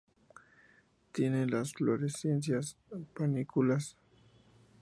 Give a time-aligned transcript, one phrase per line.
[1.11, 3.95] Tiene las inflorescencias en panículas.